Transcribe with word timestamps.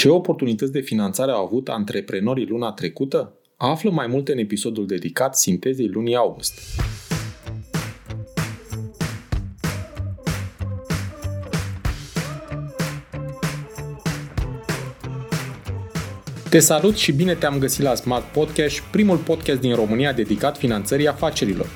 Ce 0.00 0.08
oportunități 0.08 0.72
de 0.72 0.80
finanțare 0.80 1.30
au 1.30 1.44
avut 1.44 1.68
antreprenorii 1.68 2.46
luna 2.46 2.72
trecută? 2.72 3.32
Află 3.56 3.90
mai 3.90 4.06
multe 4.06 4.32
în 4.32 4.38
episodul 4.38 4.86
dedicat 4.86 5.36
sintezei 5.36 5.88
lunii 5.88 6.16
august. 6.16 6.60
Te 16.50 16.58
salut 16.58 16.96
și 16.96 17.12
bine 17.12 17.34
te-am 17.34 17.58
găsit 17.58 17.82
la 17.82 17.94
Smart 17.94 18.24
Podcast, 18.24 18.80
primul 18.80 19.16
podcast 19.16 19.60
din 19.60 19.74
România 19.74 20.12
dedicat 20.12 20.56
finanțării 20.56 21.08
afacerilor. 21.08 21.66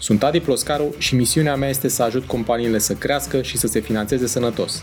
Sunt 0.00 0.22
Adi 0.22 0.40
Ploscaru 0.40 0.94
și 0.98 1.14
misiunea 1.14 1.56
mea 1.56 1.68
este 1.68 1.88
să 1.88 2.02
ajut 2.02 2.24
companiile 2.24 2.78
să 2.78 2.94
crească 2.94 3.42
și 3.42 3.58
să 3.58 3.66
se 3.66 3.80
finanțeze 3.80 4.26
sănătos. 4.26 4.82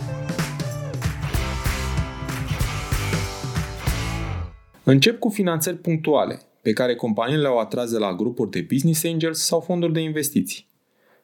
Încep 4.91 5.19
cu 5.19 5.29
finanțări 5.29 5.77
punctuale, 5.77 6.39
pe 6.61 6.73
care 6.73 6.95
companiile 6.95 7.41
le-au 7.41 7.59
atras 7.59 7.91
de 7.91 7.97
la 7.97 8.13
grupuri 8.13 8.49
de 8.49 8.65
business 8.69 9.03
angels 9.03 9.39
sau 9.39 9.59
fonduri 9.59 9.93
de 9.93 9.99
investiții. 9.99 10.67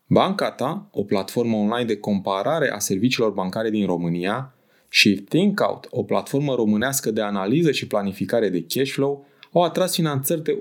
Banca 0.05 0.51
ta, 0.51 0.89
o 0.91 1.03
platformă 1.03 1.55
online 1.55 1.85
de 1.85 1.97
comparare 1.97 2.71
a 2.71 2.79
serviciilor 2.79 3.31
bancare 3.31 3.69
din 3.69 3.85
România, 3.85 4.53
și 4.89 5.15
ThinkOut, 5.15 5.87
o 5.89 6.03
platformă 6.03 6.55
românească 6.55 7.11
de 7.11 7.21
analiză 7.21 7.71
și 7.71 7.87
planificare 7.87 8.49
de 8.49 8.65
cash 8.67 8.91
flow, 8.91 9.25
au 9.51 9.63
atras 9.63 9.93
finanțări 9.93 10.43
de 10.43 10.57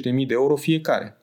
180.000 0.00 0.02
de 0.02 0.34
euro 0.34 0.56
fiecare. 0.56 1.16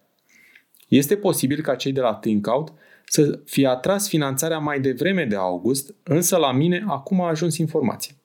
Este 0.87 1.15
posibil 1.15 1.61
ca 1.61 1.75
cei 1.75 1.91
de 1.91 2.01
la 2.01 2.13
ThinkOut 2.13 2.73
să 3.05 3.39
fie 3.45 3.67
atras 3.67 4.07
finanțarea 4.07 4.57
mai 4.57 4.79
devreme 4.79 5.25
de 5.25 5.35
august, 5.35 5.95
însă 6.03 6.37
la 6.37 6.51
mine 6.51 6.83
acum 6.87 7.21
a 7.21 7.27
ajuns 7.27 7.57
informație. 7.57 8.16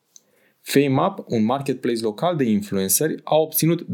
FameUp, 0.63 1.25
un 1.27 1.45
marketplace 1.45 2.01
local 2.01 2.37
de 2.37 2.45
influenceri, 2.45 3.21
a 3.25 3.37
obținut 3.37 3.83
2,5 3.83 3.89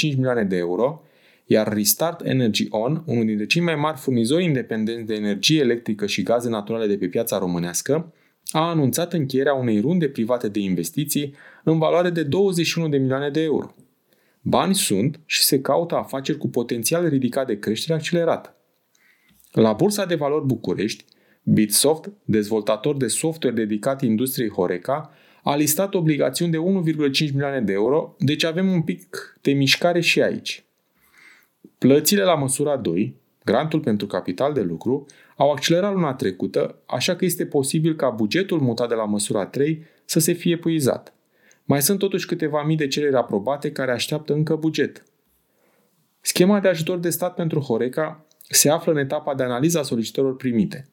milioane 0.00 0.44
de 0.44 0.56
euro, 0.56 1.02
iar 1.46 1.72
Restart 1.72 2.26
Energy 2.26 2.66
On, 2.70 3.02
unul 3.06 3.24
dintre 3.24 3.46
cei 3.46 3.62
mai 3.62 3.74
mari 3.74 3.98
furnizori 3.98 4.44
independenți 4.44 5.06
de 5.06 5.14
energie 5.14 5.60
electrică 5.60 6.06
și 6.06 6.22
gaze 6.22 6.48
naturale 6.48 6.86
de 6.86 6.96
pe 6.96 7.06
piața 7.06 7.38
românească, 7.38 8.12
a 8.50 8.68
anunțat 8.68 9.12
încheierea 9.12 9.54
unei 9.54 9.80
runde 9.80 10.08
private 10.08 10.48
de 10.48 10.58
investiții 10.60 11.34
în 11.64 11.78
valoare 11.78 12.10
de 12.10 12.22
21 12.22 12.88
de 12.88 12.96
milioane 12.96 13.30
de 13.30 13.42
euro. 13.42 13.74
Bani 14.40 14.74
sunt 14.74 15.20
și 15.26 15.42
se 15.42 15.60
caută 15.60 15.94
afaceri 15.94 16.38
cu 16.38 16.48
potențial 16.48 17.08
ridicat 17.08 17.46
de 17.46 17.58
creștere 17.58 17.98
accelerată. 17.98 18.56
La 19.52 19.72
Bursa 19.72 20.04
de 20.06 20.14
Valori 20.14 20.46
București, 20.46 21.04
Bitsoft, 21.42 22.12
dezvoltator 22.24 22.96
de 22.96 23.06
software 23.06 23.56
dedicat 23.56 24.02
industriei 24.02 24.50
Horeca, 24.50 25.10
a 25.44 25.56
listat 25.56 25.94
obligațiuni 25.94 26.50
de 26.50 26.58
1,5 26.58 27.32
milioane 27.32 27.60
de 27.60 27.72
euro, 27.72 28.14
deci 28.18 28.44
avem 28.44 28.72
un 28.72 28.82
pic 28.82 29.38
de 29.40 29.52
mișcare 29.52 30.00
și 30.00 30.22
aici. 30.22 30.64
Plățile 31.78 32.22
la 32.22 32.34
măsura 32.34 32.76
2, 32.76 33.16
grantul 33.44 33.80
pentru 33.80 34.06
capital 34.06 34.52
de 34.52 34.60
lucru, 34.60 35.06
au 35.36 35.50
accelerat 35.50 35.92
luna 35.92 36.14
trecută, 36.14 36.78
așa 36.86 37.16
că 37.16 37.24
este 37.24 37.46
posibil 37.46 37.96
ca 37.96 38.10
bugetul 38.10 38.60
mutat 38.60 38.88
de 38.88 38.94
la 38.94 39.04
măsura 39.04 39.46
3 39.46 39.84
să 40.04 40.18
se 40.18 40.32
fie 40.32 40.56
puizat. 40.56 41.14
Mai 41.64 41.82
sunt 41.82 41.98
totuși 41.98 42.26
câteva 42.26 42.62
mii 42.62 42.76
de 42.76 42.86
cereri 42.86 43.16
aprobate 43.16 43.72
care 43.72 43.92
așteaptă 43.92 44.32
încă 44.32 44.56
buget. 44.56 45.04
Schema 46.20 46.60
de 46.60 46.68
ajutor 46.68 46.98
de 46.98 47.10
stat 47.10 47.34
pentru 47.34 47.60
Horeca 47.60 48.26
se 48.48 48.70
află 48.70 48.92
în 48.92 48.98
etapa 48.98 49.34
de 49.34 49.42
analiză 49.42 49.78
a 49.78 49.82
solicitărilor 49.82 50.36
primite. 50.36 50.88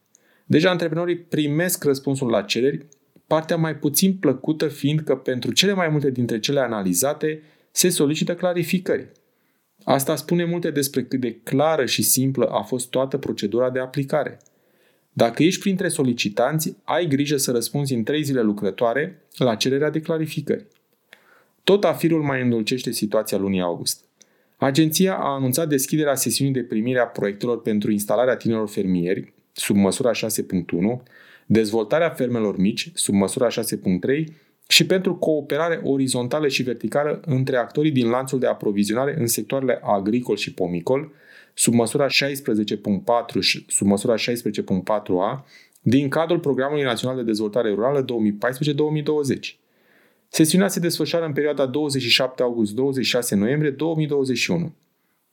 Deja 0.46 0.70
antreprenorii 0.70 1.18
primesc 1.18 1.84
răspunsul 1.84 2.30
la 2.30 2.42
cereri, 2.42 2.86
partea 3.32 3.58
mai 3.58 3.76
puțin 3.76 4.14
plăcută 4.14 4.68
fiind 4.68 5.00
că 5.00 5.16
pentru 5.16 5.52
cele 5.52 5.74
mai 5.74 5.90
multe 5.90 6.10
dintre 6.10 6.40
cele 6.40 6.60
analizate 6.60 7.42
se 7.72 7.90
solicită 7.90 8.36
clarificări. 8.36 9.08
Asta 9.84 10.16
spune 10.16 10.46
multe 10.46 10.72
despre 10.72 11.04
cât 11.04 11.20
de 11.20 11.40
clară 11.44 11.86
și 11.86 12.02
simplă 12.02 12.46
a 12.46 12.62
fost 12.62 12.90
toată 12.90 13.18
procedura 13.18 13.70
de 13.70 13.80
aplicare. 13.80 14.38
Dacă 15.14 15.44
ești 15.44 15.60
printre 15.62 15.88
solicitanți, 15.88 16.76
ai 16.84 17.08
grijă 17.08 17.38
să 17.38 17.52
răspunzi 17.52 17.94
în 17.94 18.04
trei 18.04 18.24
zile 18.24 18.42
lucrătoare 18.42 19.22
la 19.38 19.56
cererea 19.56 19.90
de 19.90 20.00
clarificări. 20.00 20.66
Tot 21.64 21.84
afirul 21.84 22.22
mai 22.22 22.42
îndulcește 22.42 22.92
situația 22.92 23.38
lunii 23.38 23.62
august. 23.62 24.04
Agenția 24.58 25.16
a 25.16 25.34
anunțat 25.34 25.68
deschiderea 25.68 26.16
sesiunii 26.16 26.54
de 26.54 26.64
primire 26.64 27.00
a 27.00 27.06
proiectelor 27.06 27.62
pentru 27.62 27.92
instalarea 27.92 28.36
tinerilor 28.36 28.70
fermieri, 28.70 29.34
sub 29.54 29.76
măsura 29.76 30.12
6.1, 30.12 30.18
dezvoltarea 31.46 32.10
fermelor 32.10 32.58
mici, 32.58 32.92
sub 32.94 33.14
măsura 33.14 33.48
6.3, 33.48 33.54
și 34.68 34.86
pentru 34.86 35.16
cooperare 35.16 35.82
orizontală 35.84 36.48
și 36.48 36.64
verticală 36.64 37.22
între 37.26 37.58
actorii 37.58 37.92
din 37.92 38.10
lanțul 38.10 38.40
de 38.40 38.48
aprovizionare 38.48 39.16
în 39.20 39.28
sectoarele 39.28 39.80
agricol 39.84 40.36
și 40.36 40.54
pomicol, 40.54 41.12
sub 41.54 41.74
măsura 41.74 42.06
16.4 42.08 42.12
și 43.40 43.66
sub 43.68 43.88
măsura 43.88 44.16
16.4a, 44.16 45.44
din 45.82 46.10
cadrul 46.10 46.40
Programului 46.40 46.84
Național 46.84 47.16
de 47.16 47.24
Dezvoltare 47.24 47.70
Rurală 47.70 48.06
2014-2020. 48.06 48.06
Sesiunea 50.28 50.68
se 50.68 50.80
desfășoară 50.80 51.26
în 51.26 51.34
perioada 51.34 51.66
27 51.66 52.44
august-26 52.44 53.30
noiembrie 53.30 53.72
2021. 53.72 54.74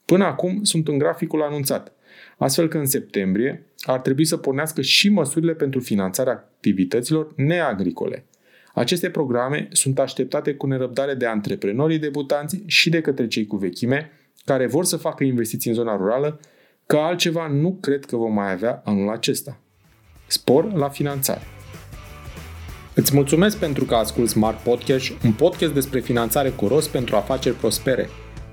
Până 0.05 0.25
acum 0.25 0.63
sunt 0.63 0.87
în 0.87 0.97
graficul 0.97 1.41
anunțat, 1.41 1.93
astfel 2.37 2.67
că 2.67 2.77
în 2.77 2.85
septembrie 2.85 3.68
ar 3.81 3.99
trebui 3.99 4.25
să 4.25 4.37
pornească 4.37 4.81
și 4.81 5.09
măsurile 5.09 5.53
pentru 5.53 5.79
finanțarea 5.79 6.33
activităților 6.33 7.33
neagricole. 7.35 8.25
Aceste 8.73 9.09
programe 9.09 9.67
sunt 9.71 9.99
așteptate 9.99 10.53
cu 10.53 10.67
nerăbdare 10.67 11.13
de 11.13 11.25
antreprenorii 11.25 11.99
debutanți 11.99 12.63
și 12.65 12.89
de 12.89 13.01
către 13.01 13.27
cei 13.27 13.47
cu 13.47 13.55
vechime, 13.55 14.11
care 14.45 14.67
vor 14.67 14.85
să 14.85 14.97
facă 14.97 15.23
investiții 15.23 15.69
în 15.69 15.75
zona 15.75 15.95
rurală, 15.95 16.39
că 16.85 16.97
altceva 16.97 17.47
nu 17.47 17.77
cred 17.81 18.05
că 18.05 18.15
vom 18.15 18.33
mai 18.33 18.51
avea 18.51 18.81
anul 18.85 19.09
acesta. 19.09 19.59
Spor 20.27 20.73
la 20.73 20.89
finanțare. 20.89 21.41
Îți 22.93 23.15
mulțumesc 23.15 23.57
pentru 23.57 23.85
că 23.85 23.95
asculti 23.95 24.29
Smart 24.29 24.63
Podcast, 24.63 25.11
un 25.25 25.33
podcast 25.33 25.73
despre 25.73 25.99
finanțare 25.99 26.49
cu 26.49 26.67
rost 26.67 26.89
pentru 26.89 27.15
afaceri 27.15 27.55
prospere. 27.55 28.09